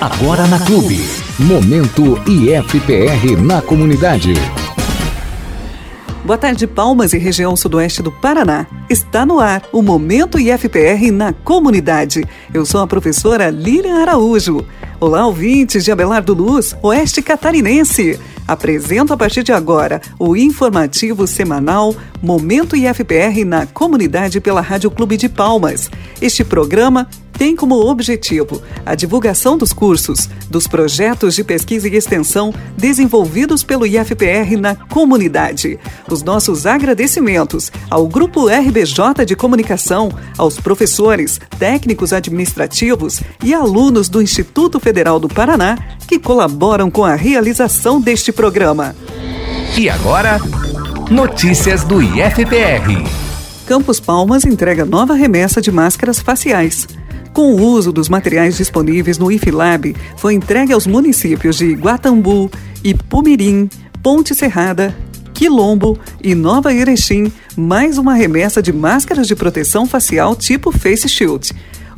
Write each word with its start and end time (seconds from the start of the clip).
Agora 0.00 0.46
na 0.46 0.60
Clube. 0.64 1.00
Momento 1.40 2.22
IFPR 2.24 3.36
na 3.42 3.60
comunidade. 3.60 4.32
Boa 6.24 6.38
tarde, 6.38 6.68
Palmas 6.68 7.12
e 7.14 7.18
região 7.18 7.56
sudoeste 7.56 8.00
do 8.00 8.12
Paraná. 8.12 8.64
Está 8.88 9.26
no 9.26 9.40
ar 9.40 9.60
o 9.72 9.82
Momento 9.82 10.38
IFPR 10.38 11.10
na 11.10 11.32
comunidade. 11.32 12.22
Eu 12.54 12.64
sou 12.64 12.80
a 12.80 12.86
professora 12.86 13.50
Lilian 13.50 13.96
Araújo. 14.00 14.64
Olá, 15.00 15.26
ouvintes 15.26 15.84
de 15.84 15.90
Abelardo 15.90 16.32
Luz, 16.32 16.76
Oeste 16.80 17.20
Catarinense. 17.20 18.20
Apresento 18.46 19.12
a 19.12 19.16
partir 19.16 19.42
de 19.42 19.52
agora 19.52 20.00
o 20.16 20.36
informativo 20.36 21.26
semanal 21.26 21.92
Momento 22.22 22.76
IFPR 22.76 23.44
na 23.44 23.66
comunidade 23.66 24.40
pela 24.40 24.60
Rádio 24.60 24.92
Clube 24.92 25.16
de 25.16 25.28
Palmas. 25.28 25.90
Este 26.22 26.44
programa 26.44 27.08
tem 27.38 27.54
como 27.54 27.76
objetivo 27.76 28.60
a 28.84 28.96
divulgação 28.96 29.56
dos 29.56 29.72
cursos, 29.72 30.28
dos 30.50 30.66
projetos 30.66 31.36
de 31.36 31.44
pesquisa 31.44 31.88
e 31.88 31.94
extensão 31.94 32.52
desenvolvidos 32.76 33.62
pelo 33.62 33.86
IFPR 33.86 34.56
na 34.58 34.74
comunidade. 34.74 35.78
Os 36.10 36.22
nossos 36.24 36.66
agradecimentos 36.66 37.70
ao 37.88 38.08
Grupo 38.08 38.48
RBJ 38.48 39.24
de 39.24 39.36
Comunicação, 39.36 40.10
aos 40.36 40.58
professores, 40.58 41.40
técnicos 41.58 42.12
administrativos 42.12 43.20
e 43.44 43.54
alunos 43.54 44.08
do 44.08 44.20
Instituto 44.20 44.80
Federal 44.80 45.20
do 45.20 45.28
Paraná 45.28 45.78
que 46.08 46.18
colaboram 46.18 46.90
com 46.90 47.04
a 47.04 47.14
realização 47.14 48.00
deste 48.00 48.32
programa. 48.32 48.96
E 49.76 49.88
agora, 49.88 50.40
notícias 51.08 51.84
do 51.84 52.02
IFPR. 52.02 53.06
Campos 53.64 54.00
Palmas 54.00 54.44
entrega 54.44 54.84
nova 54.84 55.14
remessa 55.14 55.60
de 55.60 55.70
máscaras 55.70 56.18
faciais. 56.18 56.88
Com 57.38 57.54
o 57.54 57.62
uso 57.62 57.92
dos 57.92 58.08
materiais 58.08 58.56
disponíveis 58.56 59.16
no 59.16 59.30
IFLAB, 59.30 59.94
foi 60.16 60.34
entregue 60.34 60.72
aos 60.72 60.88
municípios 60.88 61.56
de 61.56 61.72
Guatambu, 61.72 62.50
Ipumirim, 62.82 63.70
Ponte 64.02 64.34
Serrada, 64.34 64.92
Quilombo 65.32 65.96
e 66.20 66.34
Nova 66.34 66.74
Erechim 66.74 67.32
mais 67.56 67.96
uma 67.96 68.12
remessa 68.12 68.60
de 68.60 68.72
máscaras 68.72 69.28
de 69.28 69.36
proteção 69.36 69.86
facial 69.86 70.34
tipo 70.34 70.72
Face 70.72 71.08
Shield. 71.08 71.52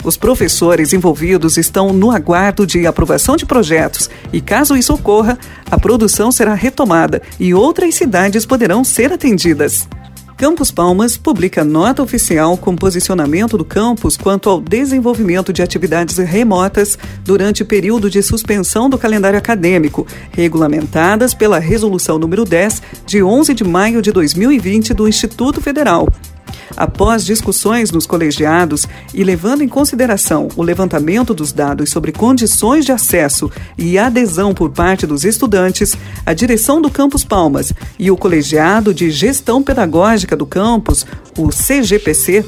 Os 0.04 0.14
professores 0.14 0.92
envolvidos 0.92 1.56
estão 1.56 1.90
no 1.90 2.10
aguardo 2.10 2.66
de 2.66 2.86
aprovação 2.86 3.34
de 3.34 3.46
projetos 3.46 4.10
e, 4.30 4.42
caso 4.42 4.76
isso 4.76 4.92
ocorra, 4.92 5.38
a 5.70 5.80
produção 5.80 6.30
será 6.30 6.52
retomada 6.52 7.22
e 7.38 7.54
outras 7.54 7.94
cidades 7.94 8.44
poderão 8.44 8.84
ser 8.84 9.10
atendidas. 9.10 9.88
Campus 10.40 10.70
Palmas 10.70 11.18
publica 11.18 11.62
nota 11.62 12.02
oficial 12.02 12.56
com 12.56 12.74
posicionamento 12.74 13.58
do 13.58 13.64
campus 13.64 14.16
quanto 14.16 14.48
ao 14.48 14.58
desenvolvimento 14.58 15.52
de 15.52 15.60
atividades 15.60 16.16
remotas 16.16 16.98
durante 17.22 17.62
o 17.62 17.66
período 17.66 18.08
de 18.08 18.22
suspensão 18.22 18.88
do 18.88 18.96
calendário 18.96 19.38
acadêmico, 19.38 20.06
regulamentadas 20.30 21.34
pela 21.34 21.58
Resolução 21.58 22.18
número 22.18 22.46
10, 22.46 22.82
de 23.04 23.22
11 23.22 23.52
de 23.52 23.64
maio 23.64 24.00
de 24.00 24.10
2020 24.12 24.94
do 24.94 25.06
Instituto 25.06 25.60
Federal. 25.60 26.08
Após 26.76 27.24
discussões 27.24 27.90
nos 27.90 28.06
colegiados 28.06 28.86
e 29.12 29.22
levando 29.24 29.62
em 29.62 29.68
consideração 29.68 30.48
o 30.56 30.62
levantamento 30.62 31.34
dos 31.34 31.52
dados 31.52 31.90
sobre 31.90 32.12
condições 32.12 32.84
de 32.84 32.92
acesso 32.92 33.50
e 33.76 33.98
adesão 33.98 34.54
por 34.54 34.70
parte 34.70 35.06
dos 35.06 35.24
estudantes, 35.24 35.94
a 36.24 36.32
direção 36.32 36.80
do 36.80 36.90
Campus 36.90 37.24
Palmas 37.24 37.72
e 37.98 38.10
o 38.10 38.16
colegiado 38.16 38.94
de 38.94 39.10
gestão 39.10 39.62
pedagógica 39.62 40.36
do 40.36 40.46
campus, 40.46 41.06
o 41.36 41.48
CGPC, 41.48 42.44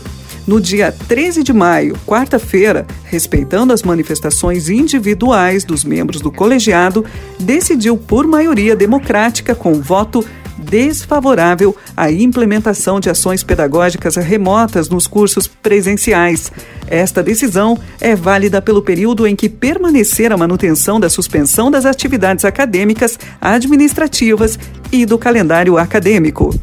no 0.46 0.60
dia 0.60 0.92
13 1.06 1.42
de 1.42 1.52
maio, 1.52 1.96
quarta-feira, 2.06 2.86
respeitando 3.04 3.72
as 3.72 3.82
manifestações 3.82 4.68
individuais 4.68 5.64
dos 5.64 5.84
membros 5.84 6.20
do 6.20 6.32
colegiado, 6.32 7.04
decidiu 7.38 7.96
por 7.96 8.26
maioria 8.26 8.74
democrática 8.74 9.54
com 9.54 9.80
voto 9.80 10.24
desfavorável 10.72 11.76
à 11.94 12.10
implementação 12.10 12.98
de 12.98 13.10
ações 13.10 13.42
pedagógicas 13.42 14.16
remotas 14.16 14.88
nos 14.88 15.06
cursos 15.06 15.46
presenciais. 15.46 16.50
Esta 16.88 17.22
decisão 17.22 17.78
é 18.00 18.16
válida 18.16 18.62
pelo 18.62 18.80
período 18.80 19.26
em 19.26 19.36
que 19.36 19.50
permanecer 19.50 20.32
a 20.32 20.36
manutenção 20.36 20.98
da 20.98 21.10
suspensão 21.10 21.70
das 21.70 21.84
atividades 21.84 22.46
acadêmicas, 22.46 23.18
administrativas 23.38 24.58
e 24.90 25.04
do 25.04 25.18
calendário 25.18 25.76
acadêmico. 25.76 26.58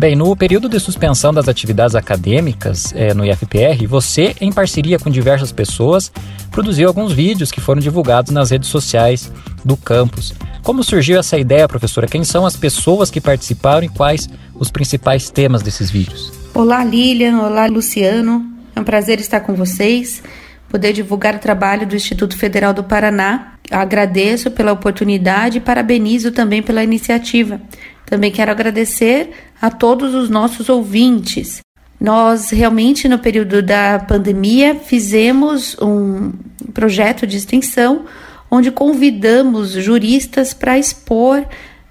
Bem, 0.00 0.16
no 0.16 0.34
período 0.34 0.66
de 0.66 0.80
suspensão 0.80 1.30
das 1.30 1.46
atividades 1.46 1.94
acadêmicas 1.94 2.90
é, 2.96 3.12
no 3.12 3.22
IFPR, 3.22 3.86
você, 3.86 4.34
em 4.40 4.50
parceria 4.50 4.98
com 4.98 5.10
diversas 5.10 5.52
pessoas, 5.52 6.10
produziu 6.50 6.88
alguns 6.88 7.12
vídeos 7.12 7.52
que 7.52 7.60
foram 7.60 7.82
divulgados 7.82 8.32
nas 8.32 8.50
redes 8.50 8.70
sociais 8.70 9.30
do 9.62 9.76
campus. 9.76 10.32
Como 10.62 10.82
surgiu 10.82 11.20
essa 11.20 11.38
ideia, 11.38 11.68
professora? 11.68 12.06
Quem 12.06 12.24
são 12.24 12.46
as 12.46 12.56
pessoas 12.56 13.10
que 13.10 13.20
participaram 13.20 13.84
e 13.84 13.90
quais 13.90 14.26
os 14.54 14.70
principais 14.70 15.28
temas 15.28 15.60
desses 15.60 15.90
vídeos? 15.90 16.32
Olá, 16.54 16.82
Lilian. 16.82 17.36
Olá, 17.36 17.66
Luciano. 17.66 18.50
É 18.74 18.80
um 18.80 18.84
prazer 18.84 19.20
estar 19.20 19.40
com 19.40 19.52
vocês 19.54 20.22
poder 20.70 20.92
divulgar 20.92 21.34
o 21.34 21.40
trabalho 21.40 21.86
do 21.86 21.96
Instituto 21.96 22.38
Federal 22.38 22.72
do 22.72 22.84
Paraná. 22.84 23.54
Agradeço 23.70 24.50
pela 24.50 24.72
oportunidade 24.72 25.58
e 25.58 25.60
parabenizo 25.60 26.30
também 26.30 26.62
pela 26.62 26.82
iniciativa. 26.82 27.60
Também 28.10 28.32
quero 28.32 28.50
agradecer 28.50 29.30
a 29.62 29.70
todos 29.70 30.16
os 30.16 30.28
nossos 30.28 30.68
ouvintes. 30.68 31.60
Nós 32.00 32.50
realmente, 32.50 33.08
no 33.08 33.20
período 33.20 33.62
da 33.62 34.00
pandemia, 34.00 34.74
fizemos 34.74 35.76
um 35.80 36.32
projeto 36.74 37.24
de 37.24 37.36
extensão 37.36 38.04
onde 38.50 38.72
convidamos 38.72 39.70
juristas 39.70 40.52
para 40.52 40.76
expor 40.76 41.46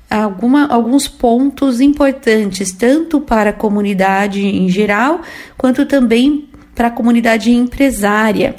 alguma, 0.10 0.68
alguns 0.68 1.08
pontos 1.08 1.80
importantes, 1.80 2.74
tanto 2.74 3.22
para 3.22 3.52
a 3.52 3.54
comunidade 3.54 4.46
em 4.46 4.68
geral, 4.68 5.22
quanto 5.58 5.86
também 5.86 6.50
para 6.76 6.88
a 6.88 6.92
comunidade 6.92 7.50
empresária. 7.50 8.56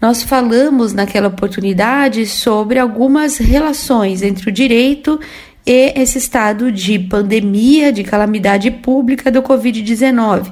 Nós 0.00 0.22
falamos 0.22 0.92
naquela 0.92 1.28
oportunidade 1.28 2.26
sobre 2.26 2.78
algumas 2.78 3.38
relações 3.38 4.22
entre 4.22 4.48
o 4.48 4.52
direito 4.52 5.18
e 5.68 5.92
esse 5.94 6.16
estado 6.16 6.72
de 6.72 6.98
pandemia, 6.98 7.92
de 7.92 8.02
calamidade 8.02 8.70
pública 8.70 9.30
do 9.30 9.42
Covid-19. 9.42 10.50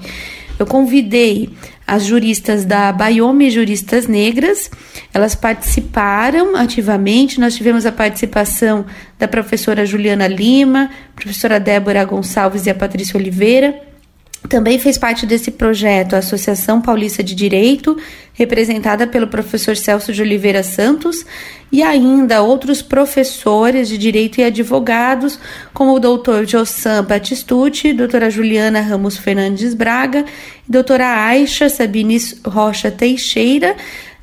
eu 0.59 0.67
convidei 0.67 1.49
as 1.87 2.05
juristas 2.05 2.67
da 2.67 2.93
Baiome 2.93 3.51
Juristas 3.51 4.07
Negras, 4.07 4.71
elas 5.15 5.35
participaram 5.35 6.57
ativamente. 6.57 7.41
Nós 7.41 7.55
tivemos 7.55 7.87
a 7.87 7.93
participação 7.93 8.85
da 9.19 9.29
professora 9.29 9.87
Juliana 9.87 10.27
Lima, 10.27 10.91
professora 11.15 11.61
Débora 11.61 12.05
Gonçalves 12.05 12.67
e 12.67 12.71
a 12.71 12.75
Patrícia 12.75 13.17
Oliveira. 13.17 13.86
Também 14.49 14.79
fez 14.79 14.97
parte 14.97 15.27
desse 15.27 15.51
projeto 15.51 16.15
a 16.15 16.19
Associação 16.19 16.81
Paulista 16.81 17.23
de 17.23 17.35
Direito, 17.35 17.97
representada 18.33 19.07
pelo 19.07 19.27
professor 19.27 19.77
Celso 19.77 20.13
de 20.13 20.23
Oliveira 20.23 20.63
Santos, 20.63 21.25
e 21.73 21.83
ainda 21.83 22.43
outros 22.43 22.81
professores 22.81 23.89
de 23.89 23.99
direito 23.99 24.41
e 24.41 24.45
advogados, 24.45 25.39
como 25.75 25.95
o 25.95 25.99
doutor 25.99 26.47
Jossan 26.47 27.05
Batistucci, 27.05 27.93
doutora 27.93 28.31
Juliana 28.31 28.81
Ramos 28.81 29.17
Fernandes 29.17 29.75
Braga 29.75 30.25
e 30.69 30.71
doutora 30.71 31.25
Aisha 31.27 31.69
Sabines 31.69 32.41
Rocha 32.47 32.91
Teixeira. 32.91 33.75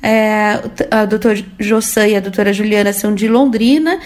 É, 0.02 0.60
a 0.90 1.06
doutor 1.06 1.42
Jossan 1.58 2.08
e 2.08 2.16
a 2.16 2.20
doutora 2.20 2.52
Juliana 2.52 2.92
são 2.92 3.14
de 3.14 3.26
Londrina, 3.26 3.98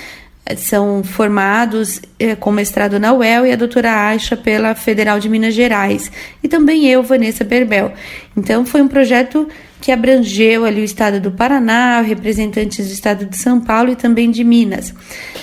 são 0.57 1.03
formados 1.03 2.01
é, 2.19 2.35
com 2.35 2.51
mestrado 2.51 2.99
na 2.99 3.13
UEL 3.13 3.47
e 3.47 3.53
a 3.53 3.57
doutora 3.57 3.93
Aisha 3.93 4.37
pela 4.37 4.75
Federal 4.75 5.19
de 5.19 5.29
Minas 5.29 5.55
Gerais. 5.55 6.11
E 6.43 6.49
também 6.49 6.87
eu, 6.87 7.03
Vanessa 7.03 7.45
Berbel. 7.45 7.93
Então 8.37 8.65
foi 8.65 8.81
um 8.81 8.89
projeto 8.89 9.49
que 9.81 9.93
abrangeu 9.93 10.65
ali 10.65 10.81
o 10.81 10.85
estado 10.85 11.21
do 11.21 11.31
Paraná, 11.31 12.01
representantes 12.01 12.89
do 12.89 12.93
estado 12.93 13.27
de 13.27 13.37
São 13.37 13.61
Paulo 13.61 13.91
e 13.91 13.97
também 13.97 14.31
de 14.31 14.43
Minas. 14.43 14.93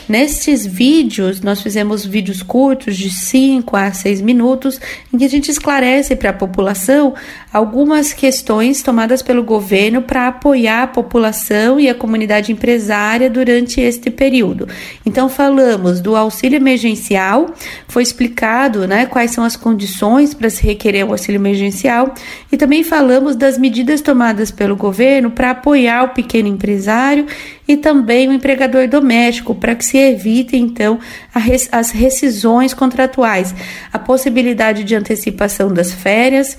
Nestes 0.08 0.66
vídeos, 0.66 1.42
nós 1.42 1.62
fizemos 1.62 2.06
vídeos 2.06 2.44
curtos 2.44 2.98
de 2.98 3.10
5 3.10 3.76
a 3.76 3.92
6 3.92 4.22
minutos, 4.22 4.80
em 5.12 5.18
que 5.18 5.26
a 5.26 5.30
gente 5.30 5.50
esclarece 5.50 6.16
para 6.16 6.30
a 6.30 6.34
população 6.34 7.14
algumas 7.52 8.12
questões 8.14 8.84
tomadas 8.84 9.22
pelo 9.22 9.44
governo 9.44 10.02
para 10.02 10.28
apoiar 10.28 10.84
a 10.84 10.88
população 10.88 11.80
e 11.80 11.90
a 11.90 11.96
comunidade 11.96 12.52
empresária 12.52 13.30
durante 13.30 13.80
este 13.80 14.12
período. 14.12 14.68
Então, 15.06 15.30
falamos 15.30 16.02
do 16.02 16.16
auxílio 16.16 16.58
emergencial, 16.58 17.54
foi 17.88 18.04
explicado 18.04 18.88
né, 18.88 19.06
quais 19.06 19.32
são 19.32 19.44
as 19.44 19.56
condições 19.56 20.34
para 20.34 20.50
se 20.50 20.62
requerer 20.62 21.08
o 21.08 21.12
auxílio 21.12 21.40
emergencial, 21.40 22.14
e 22.52 22.58
também 22.58 22.84
falamos 22.84 23.36
das 23.36 23.58
medidas 23.58 24.02
tomadas 24.02 24.25
pelo 24.52 24.76
governo 24.76 25.32
para 25.32 25.52
apoiar 25.52 26.04
o 26.04 26.10
pequeno 26.10 26.48
empresário 26.48 27.26
e 27.68 27.76
também 27.76 28.28
o 28.28 28.34
empregador 28.34 28.88
doméstico, 28.88 29.54
para 29.56 29.76
que 29.76 29.86
se 29.86 29.98
evite, 29.98 30.56
então, 30.56 31.00
as 31.72 31.92
rescisões 31.92 32.74
contratuais, 32.74 33.54
a 33.92 34.00
possibilidade 34.00 34.84
de 34.84 34.96
antecipação 34.96 35.74
das 35.74 35.92
férias 35.92 36.58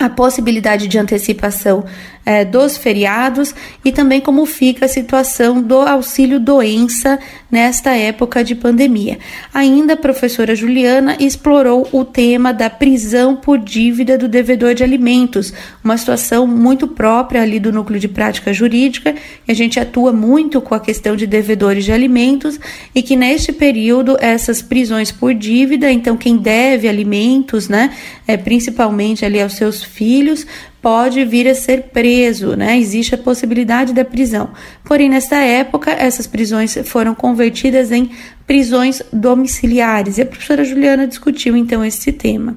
a 0.00 0.08
possibilidade 0.08 0.88
de 0.88 0.98
antecipação 0.98 1.84
é, 2.24 2.44
dos 2.44 2.76
feriados 2.76 3.54
e 3.84 3.90
também 3.90 4.20
como 4.20 4.44
fica 4.46 4.86
a 4.86 4.88
situação 4.88 5.62
do 5.62 5.80
auxílio 5.80 6.38
doença 6.38 7.18
nesta 7.50 7.96
época 7.96 8.44
de 8.44 8.54
pandemia. 8.54 9.18
Ainda 9.52 9.94
a 9.94 9.96
professora 9.96 10.54
Juliana 10.54 11.16
explorou 11.18 11.88
o 11.92 12.04
tema 12.04 12.52
da 12.52 12.70
prisão 12.70 13.34
por 13.34 13.58
dívida 13.58 14.16
do 14.16 14.28
devedor 14.28 14.74
de 14.74 14.84
alimentos, 14.84 15.52
uma 15.82 15.96
situação 15.96 16.46
muito 16.46 16.86
própria 16.86 17.42
ali 17.42 17.58
do 17.58 17.72
núcleo 17.72 17.98
de 17.98 18.08
prática 18.08 18.52
jurídica, 18.52 19.14
e 19.46 19.50
a 19.50 19.54
gente 19.54 19.80
atua 19.80 20.12
muito 20.12 20.60
com 20.60 20.74
a 20.74 20.80
questão 20.80 21.16
de 21.16 21.26
devedores 21.26 21.84
de 21.84 21.92
alimentos 21.92 22.60
e 22.94 23.02
que 23.02 23.16
neste 23.16 23.52
período 23.52 24.16
essas 24.20 24.62
prisões 24.62 25.10
por 25.10 25.34
dívida, 25.34 25.90
então 25.90 26.16
quem 26.16 26.36
deve 26.36 26.88
alimentos, 26.88 27.68
né, 27.68 27.92
é, 28.26 28.36
principalmente 28.36 29.24
ali 29.24 29.40
aos 29.40 29.54
seus 29.54 29.82
filhos, 29.82 30.46
pode 30.80 31.24
vir 31.24 31.48
a 31.48 31.54
ser 31.54 31.84
preso, 31.92 32.56
né? 32.56 32.78
Existe 32.78 33.14
a 33.14 33.18
possibilidade 33.18 33.92
da 33.92 34.04
prisão. 34.04 34.50
Porém, 34.84 35.08
nesta 35.08 35.36
época, 35.36 35.90
essas 35.90 36.26
prisões 36.26 36.76
foram 36.84 37.14
convertidas 37.14 37.92
em 37.92 38.10
prisões 38.46 39.02
domiciliares. 39.12 40.18
E 40.18 40.22
a 40.22 40.26
professora 40.26 40.64
Juliana 40.64 41.06
discutiu 41.06 41.56
então 41.56 41.84
esse 41.84 42.12
tema. 42.12 42.56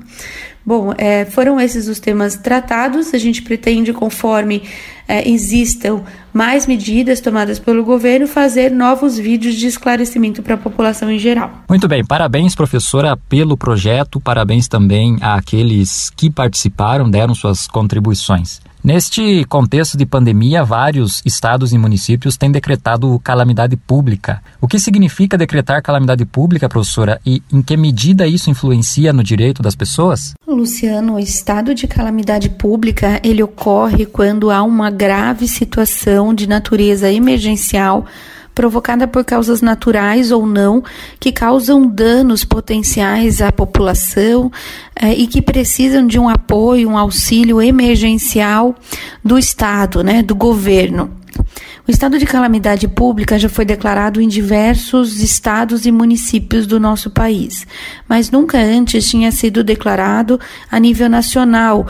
Bom, 0.66 0.94
é, 0.98 1.26
foram 1.26 1.60
esses 1.60 1.88
os 1.88 2.00
temas 2.00 2.36
tratados. 2.38 3.14
A 3.14 3.18
gente 3.18 3.42
pretende, 3.42 3.92
conforme 3.92 4.64
é, 5.08 5.28
existam 5.30 6.02
mais 6.34 6.66
medidas 6.66 7.20
tomadas 7.20 7.60
pelo 7.60 7.84
governo, 7.84 8.28
fazer 8.28 8.72
novos 8.72 9.18
vídeos 9.18 9.56
de 9.56 9.68
esclarecimento 9.68 10.42
para 10.42 10.56
a 10.56 10.58
população 10.58 11.12
em 11.12 11.20
geral. 11.20 11.64
Muito 11.70 11.88
bem, 11.88 12.04
parabéns, 12.04 12.56
professora, 12.56 13.18
pelo 13.18 13.58
projeto, 13.58 14.20
parabéns 14.20 14.68
também 14.68 15.18
àqueles 15.22 16.10
que 16.10 16.30
participaram, 16.30 17.10
deram 17.10 17.36
suas 17.36 17.68
contribuições. 17.68 18.62
Neste 18.84 19.46
contexto 19.46 19.98
de 19.98 20.06
pandemia, 20.06 20.62
vários 20.62 21.22
estados 21.26 21.72
e 21.72 21.78
municípios 21.78 22.36
têm 22.36 22.52
decretado 22.52 23.18
calamidade 23.24 23.78
pública. 23.78 24.44
O 24.60 24.68
que 24.68 24.78
significa 24.78 25.38
decretar 25.38 25.82
calamidade 25.82 26.26
pública, 26.26 26.68
professora, 26.68 27.18
e 27.26 27.42
em 27.50 27.62
que 27.62 27.78
medida 27.78 28.28
isso 28.28 28.50
influencia 28.50 29.14
no 29.14 29.24
direito 29.24 29.62
das 29.62 29.74
pessoas? 29.74 30.34
Luciano, 30.46 31.16
o 31.16 31.20
estado 31.20 31.74
de 31.74 31.88
calamidade 31.88 32.50
pública, 32.50 33.22
ele 33.24 33.42
ocorre 33.42 34.06
quando 34.06 34.52
há 34.52 34.62
uma 34.62 34.92
grave 34.92 35.48
situação 35.48 36.34
de 36.34 36.46
natureza 36.46 37.10
emergencial 37.10 38.06
provocada 38.54 39.08
por 39.08 39.24
causas 39.24 39.62
naturais 39.62 40.32
ou 40.32 40.46
não, 40.46 40.84
que 41.20 41.32
causam 41.32 41.88
danos 41.88 42.44
potenciais 42.44 43.42
à 43.42 43.52
população 43.52 44.52
eh, 44.96 45.14
e 45.14 45.28
que 45.28 45.42
precisam 45.42 46.06
de 46.06 46.20
um 46.20 46.30
apoio, 46.30 46.90
um 46.90 46.98
auxílio 46.98 47.62
emergencial 47.62 48.76
do 49.24 49.38
Estado, 49.38 50.04
né, 50.04 50.22
do 50.22 50.36
governo. 50.36 51.12
O 51.86 51.92
estado 51.92 52.18
de 52.18 52.26
calamidade 52.26 52.88
pública 52.88 53.38
já 53.38 53.50
foi 53.50 53.66
declarado 53.66 54.22
em 54.22 54.28
diversos 54.30 55.22
estados 55.22 55.86
e 55.86 55.92
municípios 55.92 56.66
do 56.66 56.80
nosso 56.80 57.10
país, 57.10 57.68
mas 58.08 58.32
nunca 58.32 58.58
antes 58.58 59.06
tinha 59.10 59.30
sido 59.34 59.66
declarado 59.66 60.40
a 60.72 60.80
nível 60.80 61.10
nacional, 61.10 61.86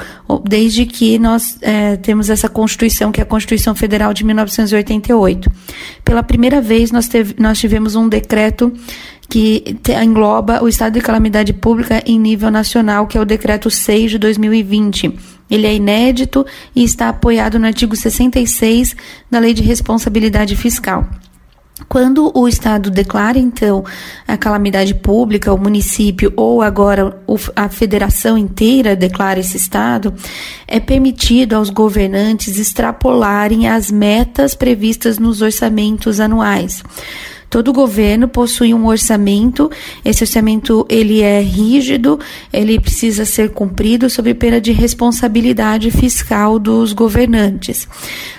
desde 0.45 0.87
que 0.87 1.19
nós 1.19 1.59
é, 1.61 1.95
temos 1.97 2.31
essa 2.31 2.49
Constituição, 2.49 3.11
que 3.11 3.21
é 3.21 3.23
a 3.23 3.25
Constituição 3.25 3.75
Federal 3.75 4.15
de 4.15 4.23
1988. 4.23 5.51
Pela 6.03 6.23
primeira 6.23 6.59
vez, 6.59 6.91
nós, 6.91 7.07
teve, 7.07 7.35
nós 7.37 7.59
tivemos 7.59 7.93
um 7.95 8.09
decreto 8.09 8.73
que 9.29 9.77
engloba 10.03 10.63
o 10.63 10.67
estado 10.67 10.93
de 10.93 11.01
calamidade 11.01 11.53
pública 11.53 12.01
em 12.03 12.19
nível 12.19 12.49
nacional, 12.49 13.05
que 13.05 13.15
é 13.15 13.21
o 13.21 13.25
decreto 13.25 13.69
6 13.69 14.09
de 14.09 14.17
2020 14.17 15.32
ele 15.49 15.67
é 15.67 15.75
inédito 15.75 16.45
e 16.75 16.83
está 16.83 17.09
apoiado 17.09 17.59
no 17.59 17.67
artigo 17.67 17.95
66 17.95 18.95
da 19.29 19.39
Lei 19.39 19.53
de 19.53 19.61
Responsabilidade 19.61 20.55
Fiscal. 20.55 21.07
Quando 21.89 22.31
o 22.35 22.47
Estado 22.47 22.89
declara, 22.89 23.37
então, 23.37 23.83
a 24.27 24.37
calamidade 24.37 24.93
pública, 24.93 25.53
o 25.53 25.57
município 25.57 26.31
ou 26.35 26.61
agora 26.61 27.19
a 27.55 27.67
federação 27.67 28.37
inteira 28.37 28.95
declara 28.95 29.39
esse 29.39 29.57
Estado, 29.57 30.13
é 30.67 30.79
permitido 30.79 31.53
aos 31.53 31.69
governantes 31.69 32.59
extrapolarem 32.59 33.67
as 33.67 33.91
metas 33.91 34.55
previstas 34.55 35.17
nos 35.17 35.41
orçamentos 35.41 36.19
anuais. 36.19 36.83
Todo 37.53 37.71
governo 37.71 38.27
possui 38.27 38.73
um 38.73 38.87
orçamento. 38.87 39.69
Esse 40.03 40.23
orçamento 40.23 40.87
ele 40.89 41.21
é 41.21 41.39
rígido, 41.39 42.19
ele 42.51 42.79
precisa 42.79 43.25
ser 43.25 43.51
cumprido 43.51 44.09
sob 44.09 44.33
pena 44.33 44.59
de 44.59 44.71
responsabilidade 44.71 45.91
fiscal 45.91 46.57
dos 46.57 46.93
governantes. 46.93 47.87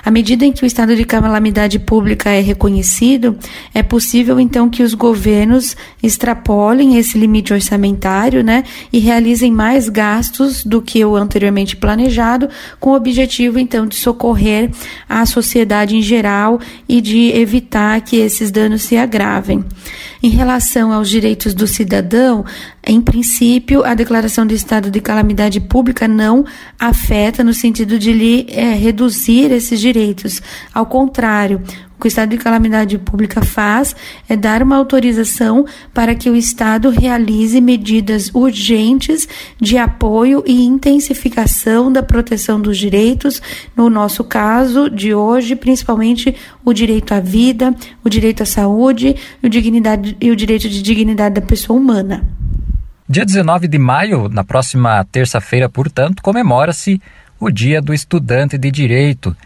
À 0.05 0.11
medida 0.11 0.45
em 0.45 0.51
que 0.51 0.65
o 0.65 0.67
estado 0.67 0.97
de 0.97 1.05
calamidade 1.05 1.79
pública 1.79 2.29
é 2.29 2.41
reconhecido, 2.41 3.39
é 3.73 3.85
possível 3.85 4.41
então 4.41 4.69
que 4.69 4.83
os 4.83 4.95
governos 4.95 5.77
extrapolem 6.03 6.97
esse 6.97 7.17
limite 7.17 7.53
orçamentário, 7.53 8.43
né, 8.43 8.65
e 8.93 8.99
realizem 8.99 9.53
mais 9.53 9.89
gastos 9.89 10.65
do 10.65 10.83
que 10.83 11.05
o 11.05 11.15
anteriormente 11.15 11.77
planejado, 11.77 12.49
com 12.81 12.91
o 12.91 12.97
objetivo 12.97 13.61
então 13.61 13.87
de 13.87 13.95
socorrer 13.95 14.73
a 15.09 15.25
sociedade 15.25 15.97
em 15.97 16.03
geral 16.03 16.59
e 16.89 17.01
de 17.01 17.31
evitar 17.31 18.01
que 18.01 18.17
esses 18.17 18.51
danos 18.51 18.83
se 18.83 19.04
agravem. 19.05 19.65
Em 20.23 20.31
relação 20.31 20.93
aos 20.93 21.09
direitos 21.09 21.55
do 21.55 21.67
cidadão, 21.67 22.45
em 22.87 23.01
princípio, 23.01 23.85
a 23.85 23.95
declaração 23.95 24.47
de 24.47 24.55
estado 24.55 24.91
de 24.91 25.01
calamidade 25.01 25.61
pública 25.61 26.07
não 26.07 26.45
afeta 26.79 27.43
no 27.43 27.55
sentido 27.55 27.99
de 27.99 28.13
lhe 28.13 28.47
é, 28.51 28.75
reduzir 28.75 29.51
esses 29.51 29.81
direitos. 29.81 30.43
Ao 30.73 30.85
contrário, 30.85 31.63
o 31.97 32.01
que 32.01 32.07
o 32.07 32.09
estado 32.09 32.31
de 32.31 32.37
calamidade 32.37 32.99
pública 32.99 33.43
faz 33.43 33.97
é 34.29 34.37
dar 34.37 34.63
uma 34.63 34.77
autorização 34.77 35.65
para 35.95 36.15
que 36.15 36.29
o 36.29 36.37
Estado 36.37 36.91
realize 36.91 37.59
medidas 37.61 38.31
urgentes 38.35 39.27
de 39.59 39.79
apoio 39.79 40.43
e 40.45 40.65
intensificação 40.65 41.91
da 41.91 42.03
proteção 42.03 42.61
dos 42.61 42.77
direitos, 42.77 43.41
no 43.77 43.89
nosso 43.89 44.25
caso 44.25 44.91
de 44.91 45.15
hoje, 45.15 45.57
principalmente 45.57 46.35
o 46.65 46.73
direito 46.73 47.15
à 47.15 47.21
vida, 47.21 47.75
o 48.05 48.11
direito 48.11 48.43
à 48.43 48.47
saúde 48.47 49.15
e 49.43 49.49
dignidade, 49.49 50.17
e 50.21 50.31
o 50.31 50.37
direito 50.37 50.69
de 50.69 50.83
dignidade 50.83 51.37
da 51.37 51.47
pessoa 51.47 51.79
humana. 51.79 52.44
Dia 53.07 53.27
19 53.27 53.69
de 53.69 53.79
maio, 53.79 54.31
na 54.31 54.43
próxima 54.43 55.07
terça-feira, 55.13 55.69
portanto, 55.69 56.23
comemora-se 56.23 57.03
o 57.39 57.51
Dia 57.51 57.83
do 57.83 57.93
Estudante 57.93 58.57
de 58.57 58.71
Direito. 58.71 59.37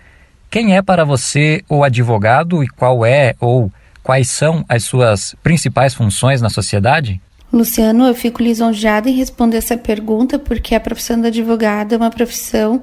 Quem 0.49 0.77
é 0.77 0.81
para 0.81 1.05
você 1.05 1.65
o 1.69 1.83
advogado 1.83 2.63
e 2.63 2.69
qual 2.69 3.05
é 3.05 3.35
ou 3.41 3.73
quais 4.01 4.31
são 4.31 4.65
as 4.69 4.85
suas 4.85 5.35
principais 5.43 5.93
funções 5.93 6.41
na 6.41 6.49
sociedade? 6.49 7.21
Luciano, 7.53 8.07
eu 8.07 8.15
fico 8.15 8.41
lisonjeada 8.41 9.11
em 9.11 9.15
responder 9.15 9.57
essa 9.57 9.77
pergunta 9.77 10.39
porque 10.39 10.77
a 10.77 10.81
profissão 10.81 11.21
do 11.21 11.27
advogado 11.27 11.95
é 11.95 11.97
uma 11.97 12.11
profissão 12.11 12.81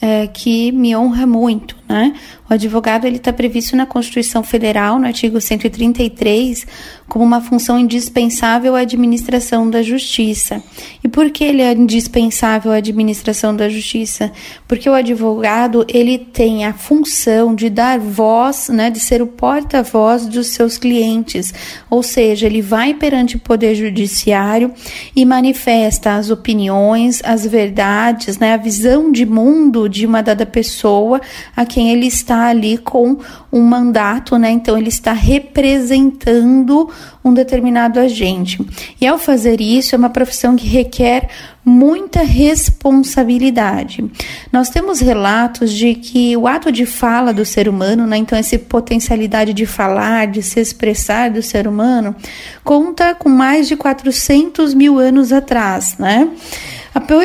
é, 0.00 0.26
que 0.26 0.72
me 0.72 0.96
honra 0.96 1.28
muito, 1.28 1.76
né? 1.88 2.12
O 2.50 2.54
advogado 2.54 3.06
ele 3.06 3.16
está 3.16 3.30
previsto 3.30 3.76
na 3.76 3.84
Constituição 3.84 4.42
Federal, 4.42 4.98
no 4.98 5.06
artigo 5.06 5.38
133, 5.38 6.66
como 7.06 7.24
uma 7.24 7.42
função 7.42 7.78
indispensável 7.78 8.74
à 8.74 8.80
administração 8.80 9.68
da 9.68 9.82
justiça. 9.82 10.62
E 11.04 11.08
por 11.08 11.30
que 11.30 11.44
ele 11.44 11.60
é 11.60 11.72
indispensável 11.72 12.72
à 12.72 12.76
administração 12.76 13.54
da 13.54 13.68
justiça? 13.68 14.32
Porque 14.66 14.88
o 14.88 14.94
advogado 14.94 15.84
ele 15.88 16.16
tem 16.18 16.64
a 16.64 16.72
função 16.72 17.54
de 17.54 17.68
dar 17.68 17.98
voz, 17.98 18.68
né, 18.68 18.90
de 18.90 19.00
ser 19.00 19.20
o 19.20 19.26
porta-voz 19.26 20.26
dos 20.26 20.48
seus 20.48 20.78
clientes, 20.78 21.52
ou 21.90 22.02
seja, 22.02 22.46
ele 22.46 22.62
vai 22.62 22.94
perante 22.94 23.36
o 23.36 23.40
poder 23.40 23.74
judiciário 23.74 24.72
e 25.14 25.24
manifesta 25.24 26.14
as 26.14 26.30
opiniões, 26.30 27.20
as 27.24 27.46
verdades, 27.46 28.38
né, 28.38 28.54
a 28.54 28.58
visão 28.58 29.12
de 29.12 29.26
mundo 29.26 29.88
de 29.88 30.06
uma 30.06 30.22
dada 30.22 30.46
pessoa 30.46 31.20
a 31.54 31.66
quem 31.66 31.90
ele 31.90 32.06
está 32.06 32.37
ali 32.46 32.78
com 32.78 33.18
um 33.52 33.62
mandato, 33.62 34.36
né? 34.36 34.50
Então 34.50 34.76
ele 34.76 34.88
está 34.88 35.12
representando 35.12 36.88
um 37.24 37.32
determinado 37.32 38.00
agente. 38.00 38.64
E 39.00 39.06
ao 39.06 39.18
fazer 39.18 39.60
isso, 39.60 39.94
é 39.94 39.98
uma 39.98 40.10
profissão 40.10 40.56
que 40.56 40.66
requer 40.66 41.28
muita 41.64 42.22
responsabilidade. 42.22 44.10
Nós 44.50 44.70
temos 44.70 45.00
relatos 45.00 45.70
de 45.72 45.94
que 45.94 46.36
o 46.36 46.48
ato 46.48 46.72
de 46.72 46.86
fala 46.86 47.32
do 47.32 47.44
ser 47.44 47.68
humano, 47.68 48.06
né, 48.06 48.16
então 48.16 48.38
essa 48.38 48.58
potencialidade 48.58 49.52
de 49.52 49.66
falar, 49.66 50.26
de 50.28 50.42
se 50.42 50.58
expressar 50.60 51.30
do 51.30 51.42
ser 51.42 51.68
humano, 51.68 52.16
conta 52.64 53.14
com 53.14 53.28
mais 53.28 53.68
de 53.68 53.76
400 53.76 54.72
mil 54.72 54.98
anos 54.98 55.32
atrás, 55.32 55.96
né? 55.98 56.28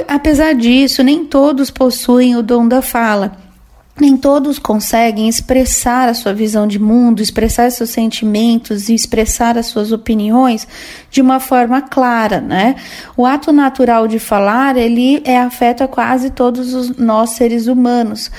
Apesar 0.08 0.54
disso, 0.54 1.02
nem 1.02 1.26
todos 1.26 1.72
possuem 1.72 2.36
o 2.36 2.44
dom 2.44 2.68
da 2.68 2.82
fala 2.82 3.43
nem 4.00 4.18
todos 4.18 4.58
conseguem 4.58 5.30
expressar 5.30 6.10
a 6.10 6.16
sua 6.16 6.34
visão 6.34 6.66
de 6.66 6.80
mundo, 6.80 7.22
expressar 7.22 7.70
seus 7.72 7.92
sentimentos 7.92 8.90
e 8.90 8.96
expressar 8.96 9.56
as 9.56 9.68
suas 9.68 9.92
opiniões 9.92 10.68
de 11.12 11.22
uma 11.22 11.40
forma 11.40 11.80
clara, 11.80 12.42
né? 12.42 12.76
O 13.16 13.26
ato 13.26 13.52
natural 13.52 14.08
de 14.08 14.18
falar, 14.18 14.78
ele 14.78 15.22
é 15.24 15.38
afeta 15.38 15.88
quase 15.88 16.32
todos 16.32 16.74
os 16.74 16.98
nós 16.98 17.32
seres 17.32 17.68
humanos. 17.68 18.32